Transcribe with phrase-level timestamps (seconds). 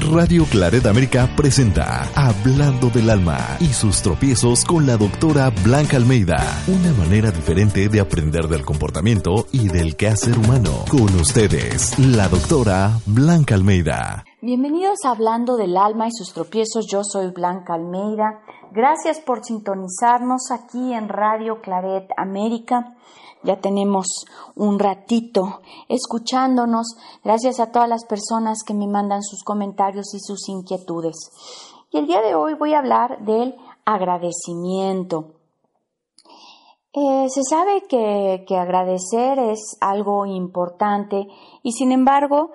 [0.00, 6.38] Radio Claret América presenta Hablando del Alma y sus tropiezos con la doctora Blanca Almeida.
[6.66, 10.84] Una manera diferente de aprender del comportamiento y del quehacer humano.
[10.90, 14.24] Con ustedes, la doctora Blanca Almeida.
[14.40, 16.86] Bienvenidos a Hablando del Alma y sus tropiezos.
[16.90, 18.40] Yo soy Blanca Almeida.
[18.72, 22.96] Gracias por sintonizarnos aquí en Radio Claret América.
[23.44, 24.24] Ya tenemos
[24.56, 26.96] un ratito escuchándonos.
[27.22, 31.16] Gracias a todas las personas que me mandan sus comentarios y sus inquietudes.
[31.90, 35.34] Y el día de hoy voy a hablar del agradecimiento.
[36.92, 41.26] Eh, se sabe que, que agradecer es algo importante
[41.62, 42.50] y sin embargo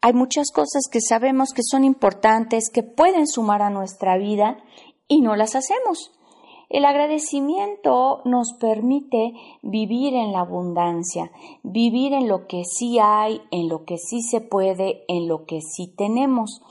[0.00, 4.56] hay muchas cosas que sabemos que son importantes, que pueden sumar a nuestra vida
[5.08, 6.10] y no las hacemos.
[6.70, 11.32] El agradecimiento nos permite vivir en la abundancia,
[11.64, 15.62] vivir en lo que sí hay, en lo que sí se puede, en lo que
[15.62, 16.62] sí tenemos.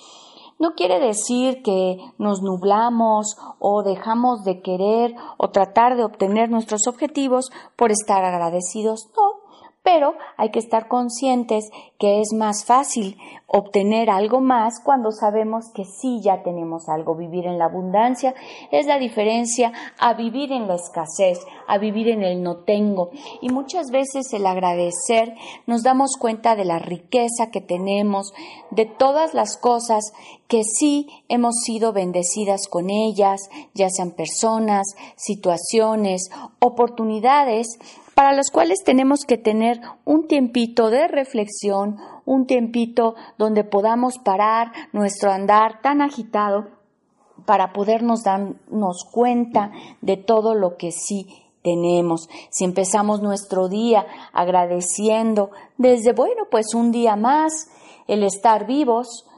[0.57, 6.87] No quiere decir que nos nublamos o dejamos de querer o tratar de obtener nuestros
[6.87, 9.09] objetivos por estar agradecidos.
[9.17, 9.28] No,
[9.89, 15.83] pero hay que estar conscientes que es más fácil obtener algo más cuando sabemos que
[15.83, 17.15] sí ya tenemos algo.
[17.15, 18.35] Vivir en la abundancia
[18.71, 23.09] es la diferencia a vivir en la escasez, a vivir en el no tengo.
[23.41, 25.33] Y muchas veces el agradecer
[25.65, 28.31] nos damos cuenta de la riqueza que tenemos,
[28.69, 30.13] de todas las cosas
[30.47, 37.79] que sí hemos sido bendecidas con ellas, ya sean personas, situaciones, oportunidades
[38.19, 44.73] para los cuales tenemos que tener un tiempito de reflexión, un tiempito donde podamos parar
[44.91, 46.67] nuestro andar tan agitado
[47.45, 51.27] para podernos darnos cuenta de todo lo que sí
[51.63, 52.27] tenemos.
[52.49, 57.69] Si empezamos nuestro día agradeciendo desde, bueno, pues un día más,
[58.09, 59.28] el estar vivos,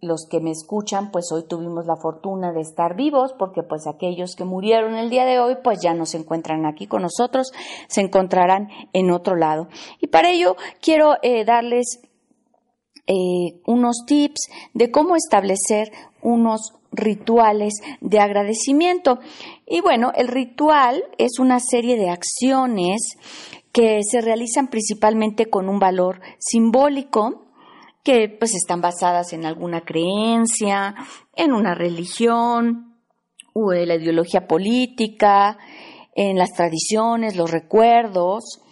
[0.00, 4.36] los que me escuchan, pues hoy tuvimos la fortuna de estar vivos, porque pues aquellos
[4.36, 7.52] que murieron el día de hoy, pues ya no se encuentran aquí con nosotros,
[7.88, 9.68] se encontrarán en otro lado.
[10.00, 12.00] Y para ello quiero eh, darles
[13.06, 15.90] eh, unos tips de cómo establecer
[16.22, 19.18] unos rituales de agradecimiento.
[19.66, 23.16] Y bueno, el ritual es una serie de acciones
[23.72, 27.47] que se realizan principalmente con un valor simbólico,
[28.08, 30.94] que pues están basadas en alguna creencia,
[31.36, 32.96] en una religión,
[33.52, 35.58] o en la ideología política,
[36.14, 38.62] en las tradiciones, los recuerdos,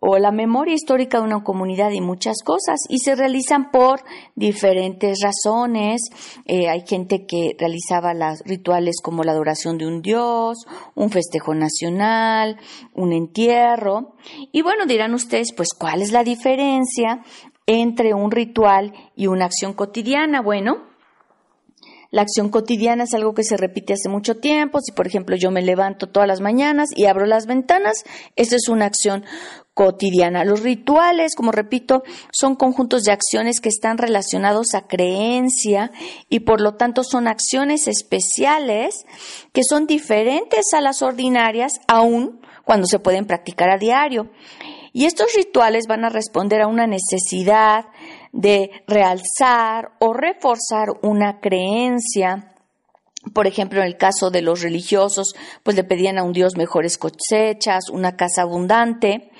[0.00, 4.00] o la memoria histórica de una comunidad y muchas cosas y se realizan por
[4.34, 6.02] diferentes razones.
[6.44, 11.54] Eh, hay gente que realizaba los rituales como la adoración de un dios, un festejo
[11.54, 12.58] nacional,
[12.92, 14.16] un entierro.
[14.52, 17.22] Y bueno, dirán ustedes, pues, ¿cuál es la diferencia
[17.66, 20.40] entre un ritual y una acción cotidiana.
[20.40, 20.82] Bueno,
[22.14, 24.78] la acción cotidiana es algo que se repite hace mucho tiempo.
[24.80, 28.04] Si, por ejemplo, yo me levanto todas las mañanas y abro las ventanas,
[28.36, 29.24] esa es una acción
[29.74, 30.44] cotidiana.
[30.44, 35.90] Los rituales, como repito, son conjuntos de acciones que están relacionados a creencia
[36.28, 39.04] y por lo tanto son acciones especiales
[39.52, 44.30] que son diferentes a las ordinarias aún cuando se pueden practicar a diario.
[44.96, 47.86] Y estos rituales van a responder a una necesidad
[48.32, 52.54] de realzar o reforzar una creencia.
[53.32, 55.34] Por ejemplo, en el caso de los religiosos,
[55.64, 59.32] pues le pedían a un Dios mejores cosechas, una casa abundante.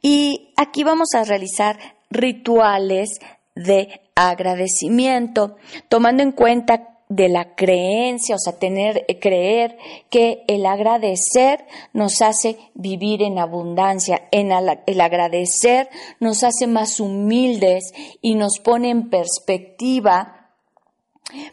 [0.00, 1.76] Y aquí vamos a realizar
[2.08, 3.18] rituales
[3.56, 5.56] de agradecimiento,
[5.88, 9.76] tomando en cuenta de la creencia, o sea, tener, eh, creer
[10.10, 15.88] que el agradecer nos hace vivir en abundancia, en el agradecer
[16.20, 20.50] nos hace más humildes y nos pone en perspectiva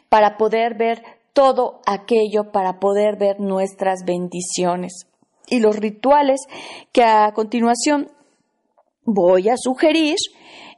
[0.10, 1.04] para poder ver
[1.34, 5.08] todo aquello, para poder ver nuestras bendiciones.
[5.48, 6.42] Y los rituales
[6.92, 8.10] que a continuación
[9.04, 10.16] voy a sugerir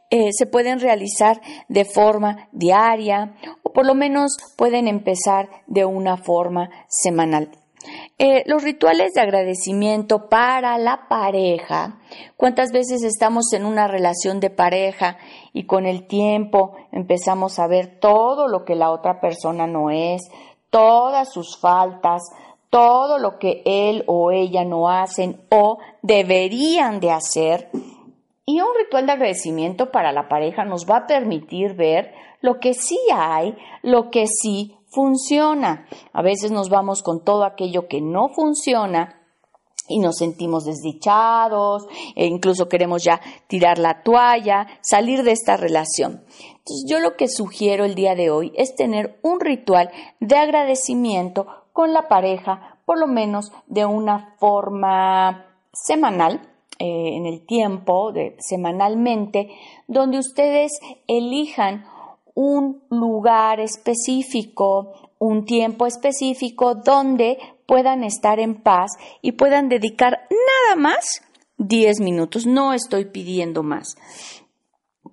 [0.09, 3.35] eh, se pueden realizar de forma diaria
[3.74, 7.50] por lo menos pueden empezar de una forma semanal.
[8.18, 12.00] Eh, los rituales de agradecimiento para la pareja.
[12.38, 15.18] ¿Cuántas veces estamos en una relación de pareja
[15.52, 20.22] y con el tiempo empezamos a ver todo lo que la otra persona no es,
[20.70, 22.22] todas sus faltas,
[22.70, 27.70] todo lo que él o ella no hacen o deberían de hacer?
[28.46, 32.74] Y un ritual de agradecimiento para la pareja nos va a permitir ver lo que
[32.74, 35.88] sí hay, lo que sí funciona.
[36.12, 39.22] A veces nos vamos con todo aquello que no funciona
[39.88, 46.25] y nos sentimos desdichados, e incluso queremos ya tirar la toalla, salir de esta relación.
[46.50, 49.89] Entonces yo lo que sugiero el día de hoy es tener un ritual
[50.19, 56.50] de agradecimiento con la pareja, por lo menos de una forma semanal,
[56.80, 59.50] eh, en el tiempo, de, semanalmente,
[59.88, 60.72] donde ustedes
[61.07, 61.86] elijan
[62.33, 68.91] un lugar específico, un tiempo específico donde puedan estar en paz
[69.21, 71.21] y puedan dedicar nada más
[71.57, 72.45] 10 minutos.
[72.45, 73.95] No estoy pidiendo más.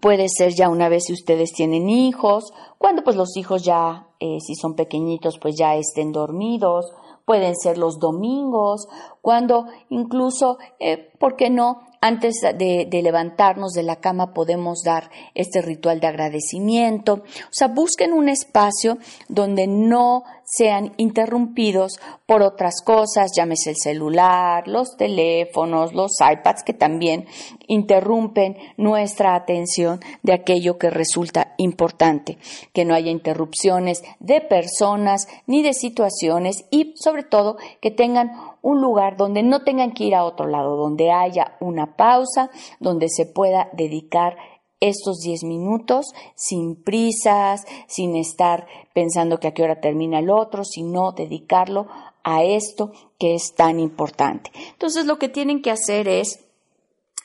[0.00, 4.38] Puede ser ya una vez si ustedes tienen hijos, cuando pues los hijos ya, eh,
[4.40, 6.87] si son pequeñitos, pues ya estén dormidos.
[7.31, 8.88] Pueden ser los domingos,
[9.23, 11.82] cuando incluso, eh, ¿por qué no?
[12.00, 17.12] Antes de, levantarnos de la cama podemos dar este ritual de agradecimiento.
[17.12, 18.99] O sea, busquen un espacio
[19.29, 26.73] donde no sean interrumpidos por otras cosas, llámese el celular, los teléfonos, los iPads, que
[26.73, 27.26] también
[27.69, 32.39] interrumpen nuestra atención de aquello que resulta importante.
[32.73, 38.81] Que no haya interrupciones de personas ni de situaciones y sobre todo que tengan un
[38.81, 43.27] lugar donde no tengan que ir a otro lado, donde haya una pausa, donde se
[43.27, 44.37] pueda dedicar
[44.81, 50.65] estos 10 minutos sin prisas, sin estar pensando que a qué hora termina el otro,
[50.65, 51.87] sino dedicarlo
[52.23, 54.51] a esto que es tan importante.
[54.73, 56.41] Entonces lo que tienen que hacer es,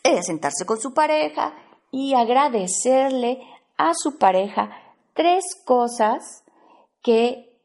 [0.03, 1.53] es sentarse con su pareja
[1.91, 3.39] y agradecerle
[3.77, 4.71] a su pareja
[5.13, 6.43] tres cosas
[7.01, 7.55] que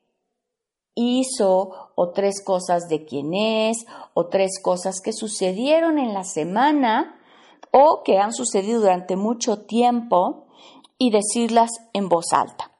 [0.94, 7.20] hizo o tres cosas de quién es o tres cosas que sucedieron en la semana
[7.72, 10.46] o que han sucedido durante mucho tiempo
[10.98, 12.72] y decirlas en voz alta.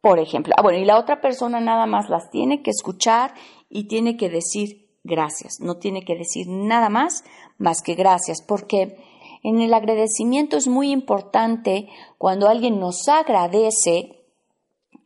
[0.00, 3.34] Por ejemplo, ah, bueno, y la otra persona nada más las tiene que escuchar
[3.68, 7.24] y tiene que decir gracias, no tiene que decir nada más
[7.58, 8.96] más que gracias, porque
[9.44, 14.24] en el agradecimiento es muy importante cuando alguien nos agradece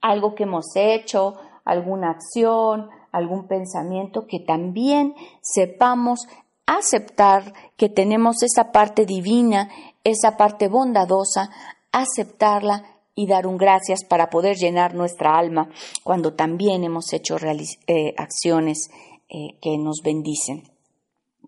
[0.00, 6.28] algo que hemos hecho, alguna acción, algún pensamiento, que también sepamos
[6.66, 9.70] aceptar que tenemos esa parte divina,
[10.04, 11.50] esa parte bondadosa,
[11.90, 12.84] aceptarla
[13.16, 15.68] y dar un gracias para poder llenar nuestra alma
[16.04, 17.36] cuando también hemos hecho
[17.88, 18.88] eh, acciones
[19.28, 20.62] eh, que nos bendicen.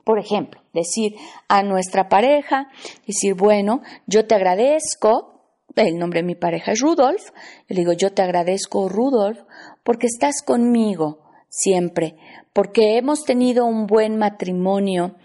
[0.03, 1.15] Por ejemplo, decir
[1.49, 2.69] a nuestra pareja,
[3.07, 5.31] decir, bueno, yo te agradezco
[5.77, 7.31] el nombre de mi pareja es Rudolf.
[7.69, 9.41] Le digo, yo te agradezco, Rudolf,
[9.83, 12.17] porque estás conmigo siempre,
[12.53, 15.17] porque hemos tenido un buen matrimonio,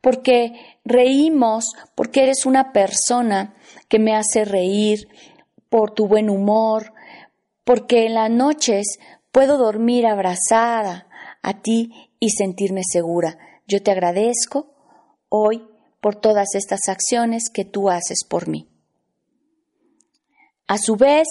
[0.00, 0.52] porque
[0.84, 3.54] reímos, porque eres una persona
[3.88, 5.08] que me hace reír,
[5.68, 6.92] por tu buen humor,
[7.64, 8.98] porque en las noches
[9.30, 11.06] puedo dormir abrazada
[11.42, 13.38] a ti y sentirme segura.
[13.68, 14.74] Yo te agradezco
[15.30, 15.66] hoy
[16.02, 18.68] por todas estas acciones que tú haces por mí.
[20.66, 21.26] A su vez,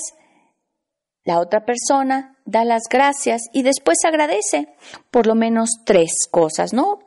[1.24, 4.68] la otra persona da las gracias y después agradece
[5.12, 7.00] por lo menos tres cosas, ¿no?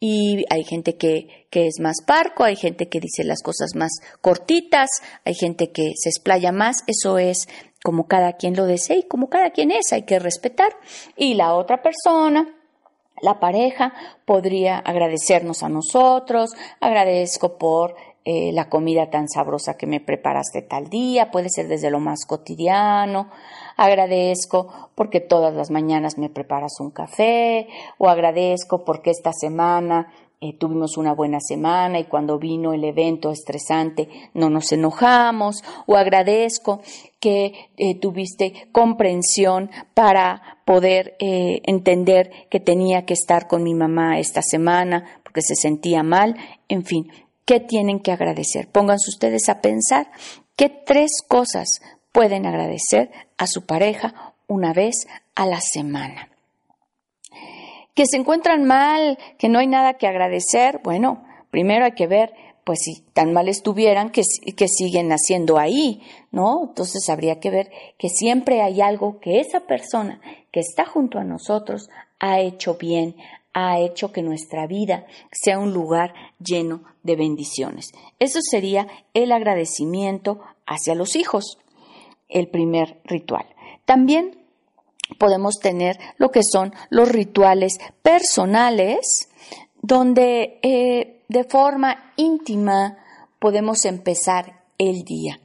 [0.00, 3.92] Y hay gente que, que, es más parco, hay gente que dice las cosas más
[4.22, 4.88] cortitas,
[5.24, 7.48] hay gente que se explaya más, eso es
[7.84, 10.72] como cada quien lo desee y como cada quien es, hay que respetar.
[11.16, 12.59] Y la otra persona,
[13.20, 13.92] la pareja,
[14.24, 16.50] podría agradecernos a nosotros,
[16.80, 17.94] agradezco por
[18.24, 22.26] eh, la comida tan sabrosa que me preparaste tal día, puede ser desde lo más
[22.26, 23.30] cotidiano,
[23.76, 30.56] agradezco porque todas las mañanas me preparas un café, o agradezco porque esta semana eh,
[30.58, 36.80] tuvimos una buena semana y cuando vino el evento estresante no nos enojamos, o agradezco
[37.18, 44.40] que eh, tuviste comprensión para poder entender que tenía que estar con mi mamá esta
[44.40, 46.36] semana porque se sentía mal,
[46.68, 47.10] en fin,
[47.50, 48.68] ¿Qué tienen que agradecer?
[48.68, 50.12] Pónganse ustedes a pensar
[50.54, 51.80] qué tres cosas
[52.12, 56.29] pueden agradecer a su pareja una vez a la semana.
[58.00, 62.32] Que se encuentran mal, que no hay nada que agradecer, bueno, primero hay que ver
[62.64, 64.22] pues si tan mal estuvieran, que,
[64.56, 66.00] que, siguen haciendo ahí,
[66.32, 66.68] ¿no?
[66.68, 70.18] Entonces habría que ver que siempre hay algo que esa persona
[70.50, 71.90] que está junto a nosotros
[72.20, 73.16] ha hecho bien,
[73.52, 77.92] ha hecho que nuestra vida sea un lugar lleno de bendiciones.
[78.18, 81.58] Eso sería el agradecimiento hacia los hijos,
[82.30, 83.44] el primer ritual.
[83.84, 84.39] También
[85.18, 89.28] podemos tener lo que son los rituales personales,
[89.82, 92.98] donde eh, de forma íntima
[93.38, 95.40] podemos empezar el día.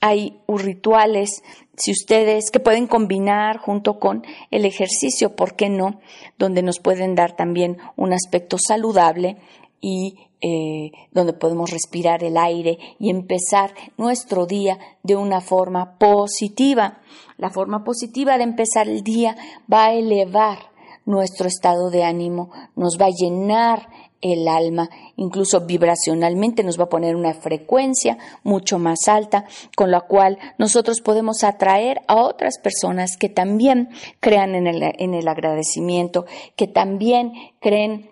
[0.00, 1.42] hay rituales,
[1.76, 6.00] si ustedes que pueden combinar junto con el ejercicio, ¿por qué no?
[6.38, 9.36] Donde nos pueden dar también un aspecto saludable
[9.82, 17.00] y eh, donde podemos respirar el aire y empezar nuestro día de una forma positiva.
[17.36, 19.36] La forma positiva de empezar el día
[19.70, 20.70] va a elevar
[21.04, 23.88] nuestro estado de ánimo, nos va a llenar
[24.20, 29.44] el alma, incluso vibracionalmente nos va a poner una frecuencia mucho más alta,
[29.76, 33.88] con la cual nosotros podemos atraer a otras personas que también
[34.20, 36.24] crean en el, en el agradecimiento,
[36.54, 38.11] que también creen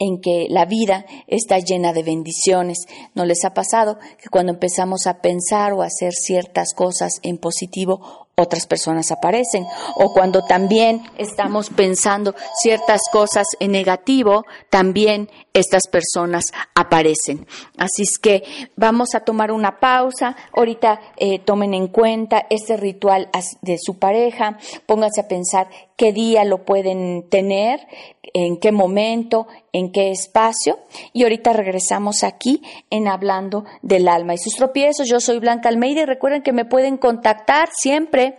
[0.00, 2.78] en que la vida está llena de bendiciones.
[3.14, 7.38] ¿No les ha pasado que cuando empezamos a pensar o a hacer ciertas cosas en
[7.38, 9.64] positivo, otras personas aparecen.
[9.96, 17.46] O cuando también estamos pensando ciertas cosas en negativo, también estas personas aparecen.
[17.76, 18.42] Así es que
[18.76, 20.36] vamos a tomar una pausa.
[20.52, 23.28] Ahorita eh, tomen en cuenta este ritual
[23.62, 24.58] de su pareja.
[24.86, 27.86] Pónganse a pensar qué día lo pueden tener,
[28.32, 30.78] en qué momento, en qué espacio.
[31.12, 35.08] Y ahorita regresamos aquí en Hablando del Alma y sus tropiezos.
[35.08, 38.29] Yo soy Blanca Almeida y recuerden que me pueden contactar siempre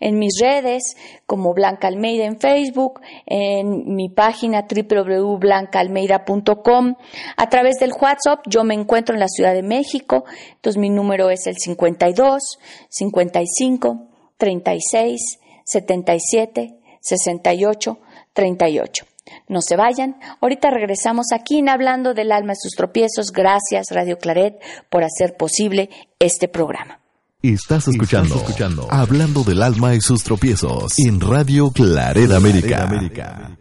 [0.00, 6.94] en mis redes como Blanca Almeida en Facebook, en mi página www.blancaalmeida.com.
[7.36, 10.24] A través del WhatsApp yo me encuentro en la Ciudad de México,
[10.54, 17.98] entonces mi número es el 52 55 36 77 68
[18.32, 19.04] 38.
[19.48, 20.16] No se vayan.
[20.40, 23.32] Ahorita regresamos aquí en Hablando del alma y sus tropiezos.
[23.32, 27.00] Gracias Radio Claret por hacer posible este programa.
[27.40, 32.82] Estás escuchando, escuchando Hablando del alma y sus tropiezos en Radio Claret América.
[32.82, 33.56] América.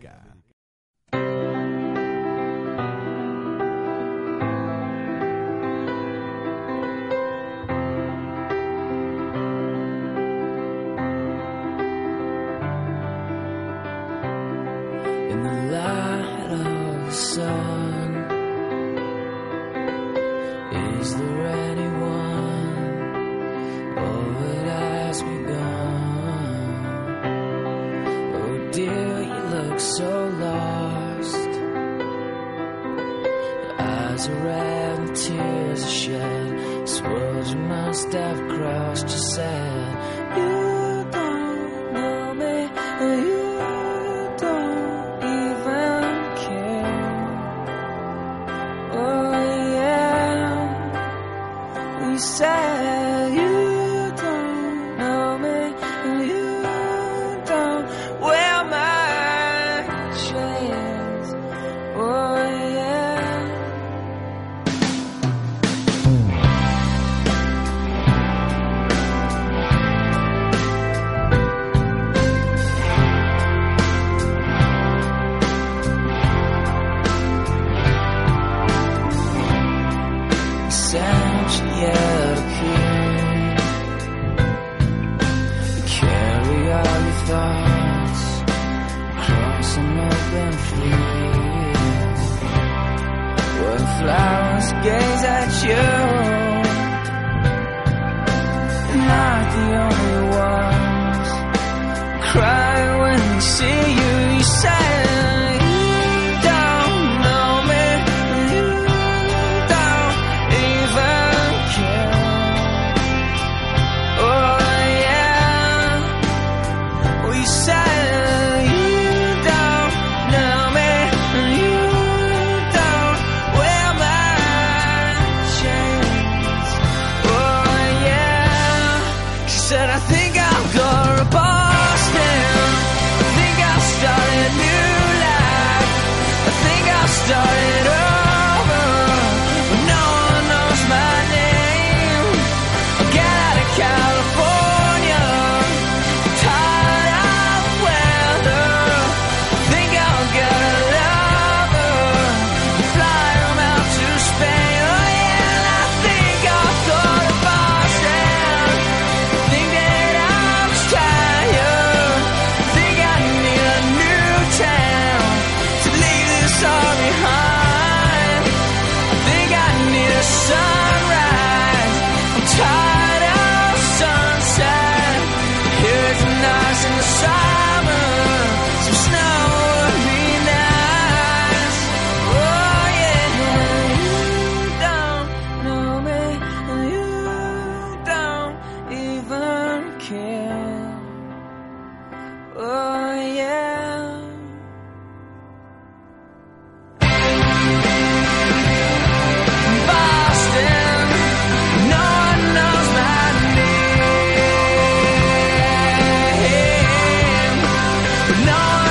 [208.29, 208.87] No one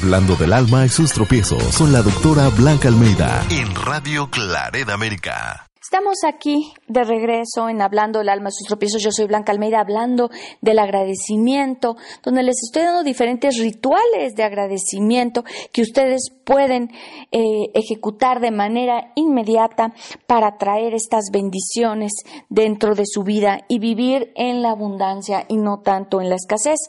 [0.00, 5.67] Hablando del alma y sus tropiezos con la doctora Blanca Almeida en Radio Claret América.
[5.90, 9.02] Estamos aquí de regreso en Hablando del alma, sus tropiezos.
[9.02, 10.28] Yo soy Blanca Almeida, hablando
[10.60, 16.90] del agradecimiento, donde les estoy dando diferentes rituales de agradecimiento que ustedes pueden
[17.32, 19.94] eh, ejecutar de manera inmediata
[20.26, 22.12] para traer estas bendiciones
[22.50, 26.80] dentro de su vida y vivir en la abundancia y no tanto en la escasez.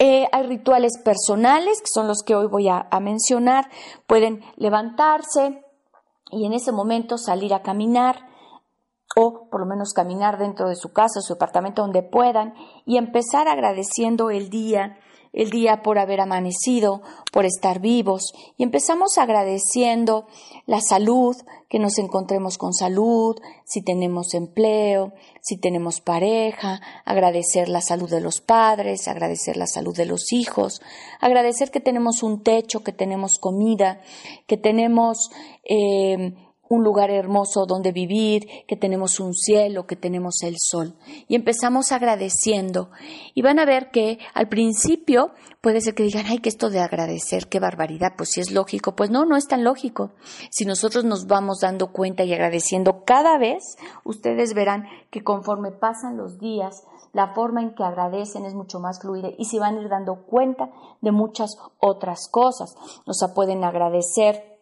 [0.00, 3.70] Eh, hay rituales personales, que son los que hoy voy a mencionar.
[4.08, 5.63] Pueden levantarse,
[6.34, 8.28] y en ese momento salir a caminar
[9.16, 13.46] o por lo menos caminar dentro de su casa, su apartamento, donde puedan y empezar
[13.48, 14.98] agradeciendo el día,
[15.34, 20.26] el día por haber amanecido, por estar vivos y empezamos agradeciendo
[20.66, 21.36] la salud,
[21.68, 25.12] que nos encontremos con salud, si tenemos empleo,
[25.42, 30.80] si tenemos pareja, agradecer la salud de los padres, agradecer la salud de los hijos,
[31.20, 34.00] agradecer que tenemos un techo, que tenemos comida,
[34.46, 35.30] que tenemos
[35.64, 36.34] eh,
[36.68, 40.94] un lugar hermoso donde vivir, que tenemos un cielo, que tenemos el sol.
[41.28, 42.90] Y empezamos agradeciendo.
[43.34, 46.80] Y van a ver que al principio puede ser que digan, ay, que esto de
[46.80, 48.96] agradecer, qué barbaridad, pues si es lógico.
[48.96, 50.12] Pues no, no es tan lógico.
[50.50, 56.16] Si nosotros nos vamos dando cuenta y agradeciendo cada vez, ustedes verán que conforme pasan
[56.16, 59.82] los días, la forma en que agradecen es mucho más fluida y se van a
[59.82, 62.74] ir dando cuenta de muchas otras cosas.
[63.06, 64.53] O sea, pueden agradecer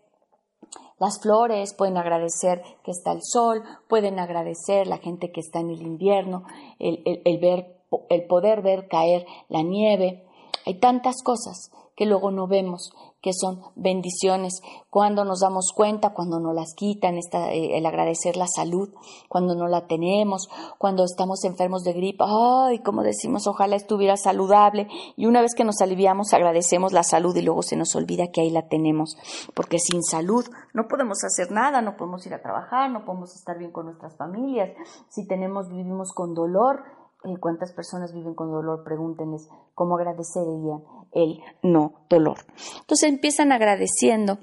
[1.03, 5.71] las flores, pueden agradecer que está el sol, pueden agradecer la gente que está en
[5.71, 6.45] el invierno,
[6.79, 7.77] el, el, el ver,
[8.09, 10.25] el poder ver caer la nieve.
[10.65, 14.61] Hay tantas cosas que luego no vemos, que son bendiciones.
[14.91, 18.91] Cuando nos damos cuenta, cuando nos las quitan, eh, el agradecer la salud,
[19.29, 24.89] cuando no la tenemos, cuando estamos enfermos de gripe, ay, como decimos, ojalá estuviera saludable.
[25.17, 28.41] Y una vez que nos aliviamos, agradecemos la salud y luego se nos olvida que
[28.41, 29.17] ahí la tenemos.
[29.55, 33.59] Porque sin salud no podemos hacer nada, no podemos ir a trabajar, no podemos estar
[33.59, 34.71] bien con nuestras familias.
[35.09, 36.83] Si tenemos, vivimos con dolor,
[37.25, 38.83] eh, ¿Cuántas personas viven con dolor?
[38.85, 40.83] Pregúntenles cómo agradecerían
[41.13, 42.39] el no dolor.
[42.81, 44.39] Entonces empiezan agradeciendo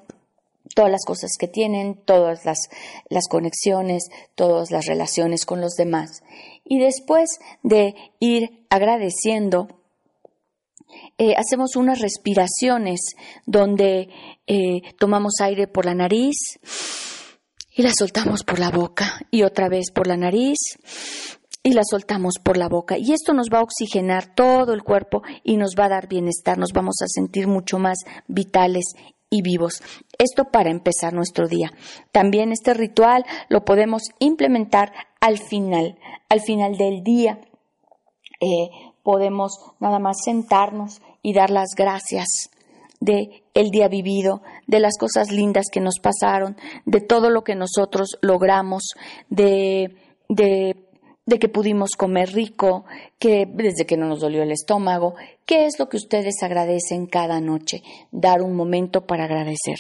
[0.76, 2.70] todas las cosas que tienen, todas las,
[3.10, 6.24] las conexiones, todas las relaciones con los demás.
[6.64, 9.68] Y después de ir agradeciendo,
[11.18, 13.16] eh, hacemos unas respiraciones
[13.46, 14.10] donde
[14.48, 16.38] eh, tomamos aire por la nariz
[17.76, 20.58] y la soltamos por la boca y otra vez por la nariz
[21.64, 22.98] y la soltamos por la boca.
[22.98, 26.58] Y esto nos va a oxigenar todo el cuerpo y nos va a dar bienestar,
[26.58, 28.94] nos vamos a sentir mucho más vitales
[29.30, 29.82] y vivos.
[30.18, 31.72] Esto para empezar nuestro día.
[32.12, 35.98] También este ritual lo podemos implementar al final,
[36.30, 37.40] al final del día.
[38.42, 38.70] Eh,
[39.04, 42.50] podemos nada más sentarnos y dar las gracias
[43.02, 47.56] de el día vivido, de las cosas lindas que nos pasaron, de todo lo que
[47.56, 48.90] nosotros logramos,
[49.30, 49.96] de,
[50.28, 50.89] de
[51.30, 52.86] de que pudimos comer rico,
[53.20, 55.16] que desde que no nos dolió el estómago,
[55.46, 57.84] ¿qué es lo que ustedes agradecen cada noche?
[58.12, 59.78] Dar un momento para agradecer.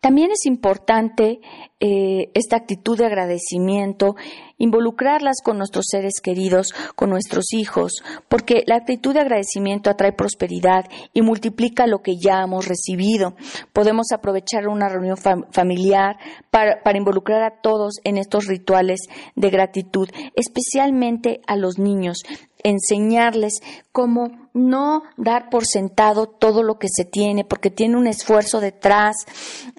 [0.00, 1.40] También es importante
[1.78, 4.16] eh, esta actitud de agradecimiento,
[4.60, 10.84] involucrarlas con nuestros seres queridos, con nuestros hijos, porque la actitud de agradecimiento atrae prosperidad
[11.12, 13.34] y multiplica lo que ya hemos recibido.
[13.72, 16.16] Podemos aprovechar una reunión fam familiar
[16.50, 19.00] para involucrar a todos en estos rituales
[19.34, 22.18] de gratitud, especialmente a los niños
[22.64, 23.60] enseñarles
[23.92, 29.16] cómo no dar por sentado todo lo que se tiene, porque tiene un esfuerzo detrás.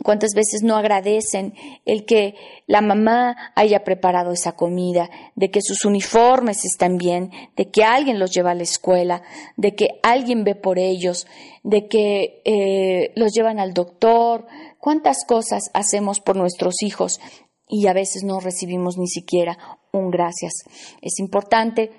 [0.03, 1.53] Cuántas veces no agradecen
[1.85, 2.35] el que
[2.67, 8.19] la mamá haya preparado esa comida de que sus uniformes están bien, de que alguien
[8.19, 9.23] los lleva a la escuela,
[9.57, 11.27] de que alguien ve por ellos,
[11.63, 14.47] de que eh, los llevan al doctor.
[14.79, 17.19] ¿Cuántas cosas hacemos por nuestros hijos
[17.67, 19.57] y a veces no recibimos ni siquiera
[19.91, 20.53] un gracias?
[21.01, 21.91] Es importante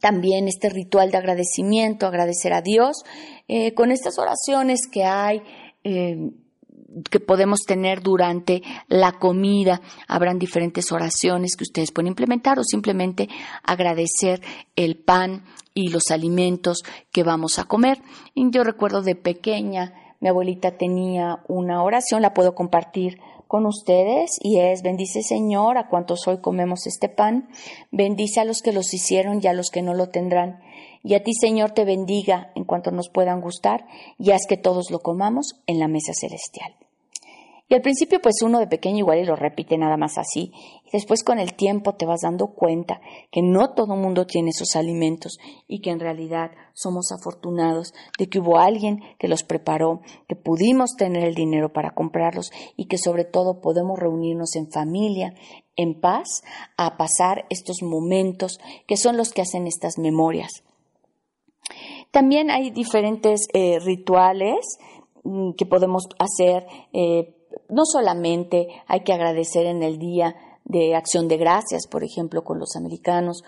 [0.00, 3.04] también este ritual de agradecimiento, agradecer a Dios,
[3.48, 5.42] eh, con estas oraciones que hay.
[5.84, 6.30] Eh,
[7.10, 9.82] que podemos tener durante la comida.
[10.06, 13.28] Habrán diferentes oraciones que ustedes pueden implementar o simplemente
[13.62, 14.40] agradecer
[14.74, 16.82] el pan y los alimentos
[17.12, 18.00] que vamos a comer.
[18.34, 24.60] yo recuerdo de pequeña, mi abuelita tenía una oración, la puedo compartir con ustedes y
[24.60, 27.48] es bendice Señor a cuantos hoy comemos este pan,
[27.90, 30.60] bendice a los que los hicieron y a los que no lo tendrán.
[31.02, 33.86] Y a ti Señor te bendiga en cuanto nos puedan gustar
[34.18, 36.74] y haz que todos lo comamos en la mesa celestial.
[37.70, 40.52] Y al principio pues uno de pequeño igual y lo repite nada más así.
[40.84, 43.00] Y después con el tiempo te vas dando cuenta
[43.30, 48.28] que no todo el mundo tiene esos alimentos y que en realidad somos afortunados de
[48.28, 52.96] que hubo alguien que los preparó, que pudimos tener el dinero para comprarlos y que
[52.96, 55.34] sobre todo podemos reunirnos en familia,
[55.76, 56.42] en paz,
[56.78, 60.64] a pasar estos momentos que son los que hacen estas memorias.
[62.10, 64.78] También hay diferentes eh, rituales
[65.24, 67.34] mm, que podemos hacer eh,
[67.68, 72.58] no solamente hay que agradecer en el día de acción de gracias, por ejemplo, con
[72.58, 73.42] los americanos,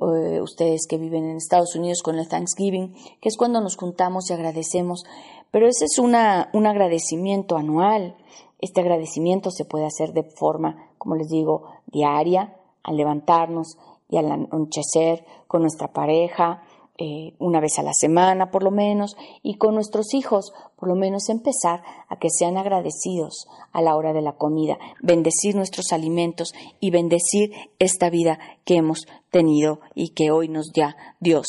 [0.00, 4.28] eh, ustedes que viven en Estados Unidos con el Thanksgiving, que es cuando nos juntamos
[4.28, 5.04] y agradecemos,
[5.50, 8.14] pero ese es una, un agradecimiento anual.
[8.58, 14.30] Este agradecimiento se puede hacer de forma, como les digo, diaria, al levantarnos y al
[14.30, 16.62] anochecer con nuestra pareja,
[16.98, 20.94] eh, una vez a la semana por lo menos y con nuestros hijos por lo
[20.94, 26.54] menos empezar a que sean agradecidos a la hora de la comida, bendecir nuestros alimentos
[26.80, 31.46] y bendecir esta vida que hemos tenido y que hoy nos da Dios.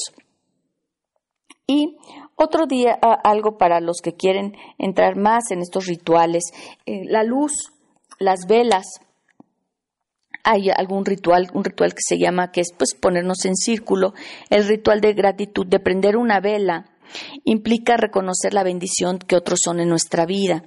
[1.65, 1.97] Y
[2.36, 6.43] otro día, algo para los que quieren entrar más en estos rituales,
[6.86, 7.73] eh, la luz,
[8.19, 8.86] las velas,
[10.49, 14.13] hay algún ritual, un ritual que se llama, que es pues ponernos en círculo,
[14.49, 16.86] el ritual de gratitud, de prender una vela,
[17.43, 20.63] implica reconocer la bendición que otros son en nuestra vida.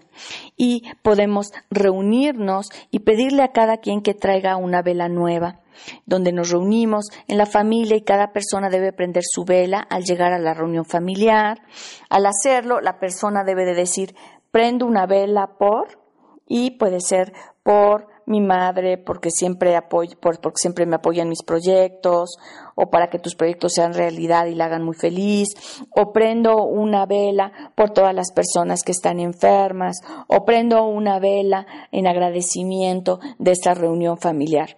[0.55, 5.61] Y podemos reunirnos y pedirle a cada quien que traiga una vela nueva.
[6.05, 10.35] Donde nos reunimos en la familia y cada persona debe prender su vela al llegar
[10.35, 11.62] a la reunión familiar.
[12.11, 14.14] Al hacerlo, la persona debe de decir,
[14.51, 15.99] prendo una vela por,
[16.47, 22.39] y puede ser por mi madre porque siempre porque siempre me apoya en mis proyectos
[22.75, 25.49] o para que tus proyectos sean realidad y la hagan muy feliz
[25.91, 31.67] o prendo una vela por todas las personas que están enfermas o prendo una vela
[31.93, 34.77] en agradecimiento de esta reunión familiar.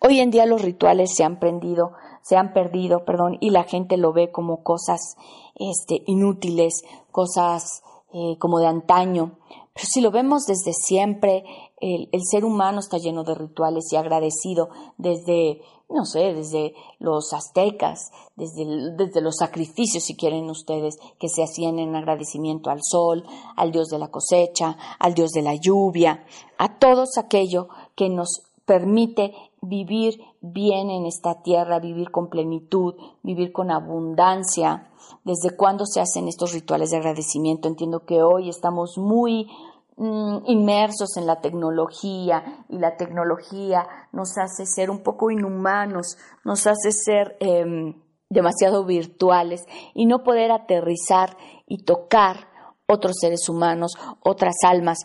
[0.00, 3.96] Hoy en día los rituales se han prendido, se han perdido, perdón, y la gente
[3.96, 5.16] lo ve como cosas
[5.54, 9.38] este, inútiles, cosas eh, como de antaño.
[9.74, 11.44] Pero si lo vemos desde siempre,
[11.94, 14.68] el, ser humano está lleno de rituales y agradecido
[14.98, 18.64] desde, no sé, desde los aztecas, desde,
[18.96, 23.24] desde los sacrificios, si quieren ustedes, que se hacían en agradecimiento al sol,
[23.56, 26.24] al dios de la cosecha, al dios de la lluvia,
[26.58, 33.52] a todos aquello que nos permite vivir bien en esta tierra, vivir con plenitud, vivir
[33.52, 34.90] con abundancia.
[35.24, 37.68] ¿Desde cuándo se hacen estos rituales de agradecimiento?
[37.68, 39.48] Entiendo que hoy estamos muy
[39.98, 46.92] inmersos en la tecnología y la tecnología nos hace ser un poco inhumanos, nos hace
[46.92, 47.94] ser em,
[48.28, 52.48] demasiado virtuales y no poder aterrizar y tocar
[52.86, 54.98] otros seres humanos, otras almas.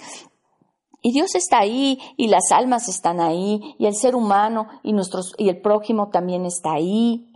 [1.01, 5.34] Y Dios está ahí y las almas están ahí y el ser humano y nuestros
[5.38, 7.34] y el prójimo también está ahí.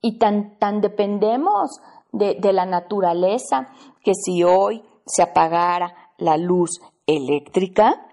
[0.00, 1.80] Y tan, tan dependemos
[2.12, 3.68] de, de la naturaleza
[4.04, 8.06] que si hoy se apagara la luz eléctrica,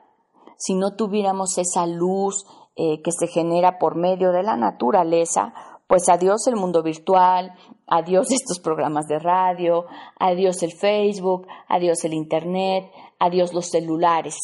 [0.57, 5.53] si no tuviéramos esa luz eh, que se genera por medio de la naturaleza,
[5.87, 7.53] pues adiós el mundo virtual,
[7.87, 9.85] adiós estos programas de radio,
[10.19, 14.37] adiós el Facebook, adiós el Internet, adiós los celulares,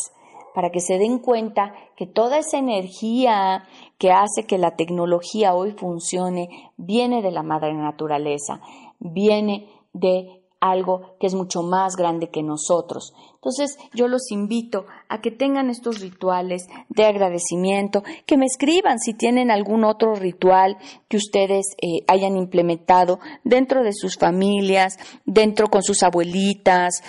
[0.53, 3.63] para que se den cuenta que toda esa energía
[3.97, 8.61] que hace que la tecnología hoy funcione viene de la madre naturaleza,
[8.99, 13.13] viene de algo que es mucho más grande que nosotros.
[13.35, 19.13] Entonces yo los invito a que tengan estos rituales de agradecimiento, que me escriban si
[19.13, 25.83] tienen algún otro ritual que ustedes eh, hayan implementado dentro de sus familias, dentro con
[25.83, 27.01] sus abuelitas,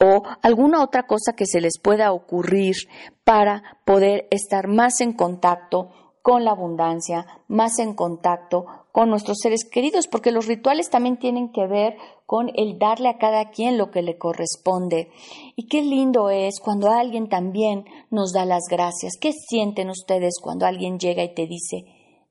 [0.00, 2.76] o alguna otra cosa que se les pueda ocurrir
[3.24, 5.90] para poder estar más en contacto
[6.22, 11.52] con la abundancia, más en contacto con nuestros seres queridos, porque los rituales también tienen
[11.52, 15.10] que ver con el darle a cada quien lo que le corresponde.
[15.54, 19.18] Y qué lindo es cuando alguien también nos da las gracias.
[19.20, 21.84] ¿Qué sienten ustedes cuando alguien llega y te dice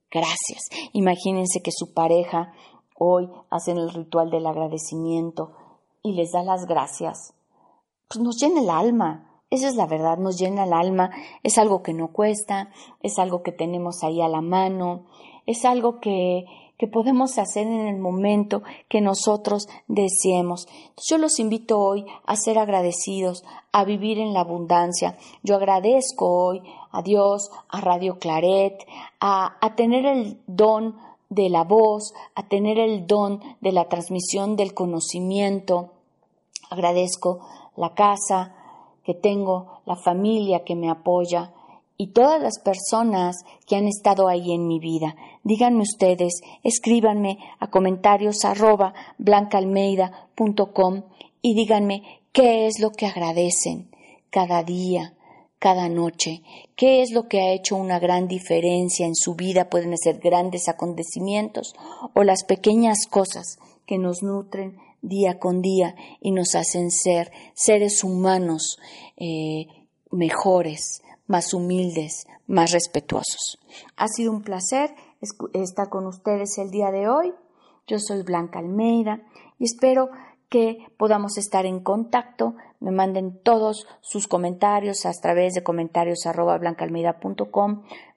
[0.09, 0.63] gracias?
[0.93, 2.51] Imagínense que su pareja
[2.97, 5.51] hoy hacen el ritual del agradecimiento
[6.01, 7.35] y les da las gracias.
[8.07, 9.43] Pues nos llena el alma.
[9.51, 11.11] Esa es la verdad, nos llena el alma,
[11.43, 12.71] es algo que no cuesta,
[13.03, 15.05] es algo que tenemos ahí a la mano,
[15.45, 16.45] es algo que,
[16.77, 20.67] que podemos hacer en el momento que nosotros deseemos.
[21.07, 25.17] Yo los invito hoy a ser agradecidos, a vivir en la abundancia.
[25.43, 28.85] Yo agradezco hoy a Dios, a Radio Claret,
[29.19, 30.97] a, a tener el don
[31.29, 35.91] de la voz, a tener el don de la transmisión del conocimiento.
[36.69, 37.39] Agradezco
[37.75, 38.55] la casa
[39.03, 41.53] que tengo, la familia que me apoya,
[41.97, 45.15] y todas las personas que han estado ahí en mi vida.
[45.43, 51.03] Díganme ustedes, escríbanme a comentarios arroba blancaalmeida.com
[51.41, 53.89] y díganme qué es lo que agradecen
[54.29, 55.13] cada día,
[55.59, 56.41] cada noche,
[56.75, 59.69] qué es lo que ha hecho una gran diferencia en su vida.
[59.69, 61.75] Pueden ser grandes acontecimientos
[62.13, 68.03] o las pequeñas cosas que nos nutren día con día y nos hacen ser seres
[68.03, 68.79] humanos
[69.17, 69.67] eh,
[70.11, 73.57] mejores, más humildes, más respetuosos.
[73.95, 74.91] Ha sido un placer
[75.53, 77.33] estar con ustedes el día de hoy.
[77.87, 79.21] Yo soy Blanca Almeida
[79.59, 80.09] y espero
[80.49, 82.55] que podamos estar en contacto.
[82.79, 86.59] Me manden todos sus comentarios a través de comentarios arroba.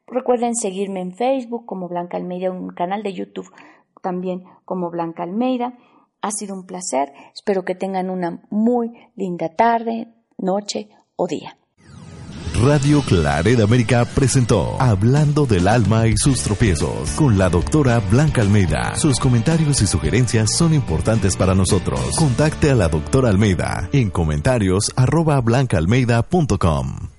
[0.06, 3.50] Recuerden seguirme en Facebook como Blanca Almeida, un canal de YouTube
[4.00, 5.74] también como Blanca Almeida.
[6.22, 7.12] Ha sido un placer.
[7.34, 11.57] Espero que tengan una muy linda tarde, noche o día.
[12.62, 18.96] Radio Claret América presentó Hablando del alma y sus tropiezos con la doctora Blanca Almeida.
[18.96, 22.00] Sus comentarios y sugerencias son importantes para nosotros.
[22.16, 27.17] Contacte a la doctora Almeida en comentarios arroba blancaalmeida.com.